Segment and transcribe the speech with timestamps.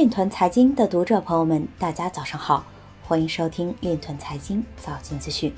[0.00, 2.64] 链团财经的读者朋友们，大家早上好，
[3.02, 5.52] 欢迎收听链团财经早间资讯。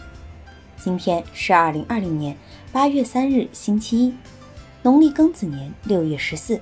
[0.76, 2.36] 今天是二零二零年
[2.72, 4.14] 八月三日，星期一，
[4.82, 6.60] 农历庚子年六月十四。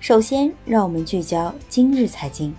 [0.00, 2.54] 首先，让我们聚焦今日财经。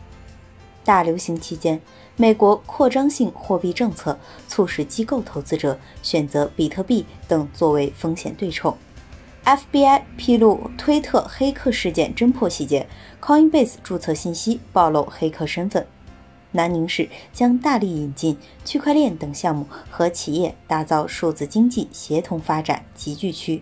[0.83, 1.81] 大流行期间，
[2.15, 4.15] 美国扩张性货币政策
[4.47, 8.77] 促使机构投资者选择比特币等作为风险对冲。
[9.45, 12.87] FBI 披露推特黑客事件侦破细节
[13.21, 15.85] ，Coinbase 注册信息暴露黑客身份。
[16.53, 23.61] 南宁市将大力引进区块链等项目和企业，打造数字经济协同发展集聚区。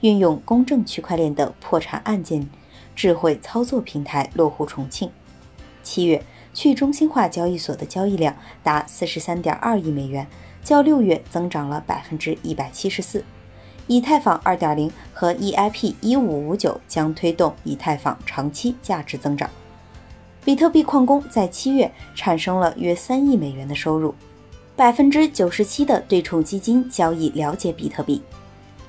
[0.00, 2.50] 运用公正区块链的破产案件
[2.96, 5.08] 智慧操作平台落户重庆。
[5.84, 6.20] 七月
[6.52, 10.26] 去中心化交易所的交易量达四十三点二亿美元，
[10.64, 13.24] 较六月增长了百分之一百七十四。
[13.86, 19.48] 以太坊2.0和 EIP 1559将推动以太坊长期价值增长。
[20.44, 24.14] 比特币矿工在七月产生了约三亿美元的收入。
[24.76, 28.20] 百分之九十七的对冲基金交易了解比特币。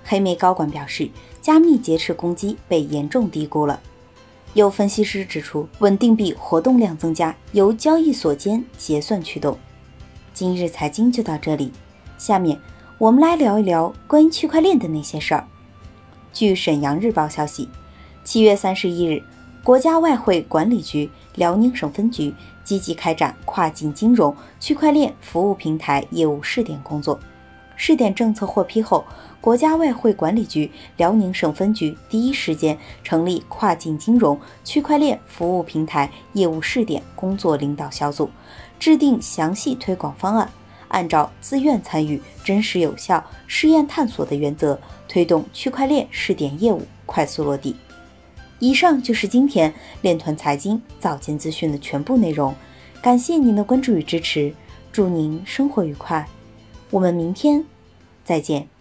[0.03, 1.09] 黑莓高管表示，
[1.41, 3.79] 加密劫持攻击被严重低估了。
[4.53, 9.57] 有分析师指出，稳定币活动量增加由交易所间结算驱动。
[10.33, 11.71] 今日财经就到这里，
[12.17, 12.59] 下面。
[12.99, 15.45] 我们来聊一聊关于区块链的那些事儿。
[16.33, 17.69] 据沈阳日报消息，
[18.23, 19.21] 七月三十一日，
[19.63, 27.19] 国家外汇管理局辽宁省分局积极开展跨境金融区块链服务平台业务试点工作。
[27.75, 29.05] 试点政策获批后，
[29.39, 38.27] 国家外汇管理局辽宁省分局第一时间成立跨境金融区块链服务平台业务试点工作领导小组，
[38.79, 40.49] 制定详细推广方案。
[40.89, 47.75] 按照自愿参与、真实有效、试验探索的原则，推动区块链试点业务快速落地。
[48.59, 52.55] 以上就是今天链团财经早间资讯的全部内容，
[53.01, 54.53] 感谢您的关注与支持，
[54.91, 56.27] 祝您生活愉快，
[56.89, 57.63] 我们明天
[58.23, 58.76] 再见。